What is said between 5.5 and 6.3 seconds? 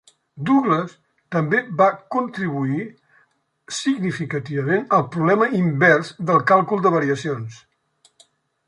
invers